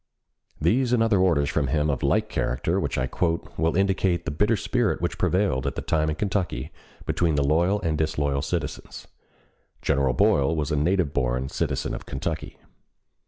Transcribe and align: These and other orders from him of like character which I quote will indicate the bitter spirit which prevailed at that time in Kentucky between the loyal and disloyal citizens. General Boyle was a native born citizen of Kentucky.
These 0.59 0.93
and 0.93 1.03
other 1.03 1.19
orders 1.19 1.47
from 1.47 1.67
him 1.67 1.91
of 1.91 2.01
like 2.01 2.27
character 2.27 2.79
which 2.79 2.97
I 2.97 3.05
quote 3.05 3.53
will 3.55 3.77
indicate 3.77 4.25
the 4.25 4.31
bitter 4.31 4.57
spirit 4.57 4.99
which 4.99 5.19
prevailed 5.19 5.67
at 5.67 5.75
that 5.75 5.85
time 5.85 6.09
in 6.09 6.15
Kentucky 6.15 6.71
between 7.05 7.35
the 7.35 7.43
loyal 7.43 7.79
and 7.81 7.99
disloyal 7.99 8.41
citizens. 8.41 9.07
General 9.83 10.13
Boyle 10.15 10.55
was 10.55 10.71
a 10.71 10.75
native 10.75 11.13
born 11.13 11.49
citizen 11.49 11.93
of 11.93 12.07
Kentucky. 12.07 12.57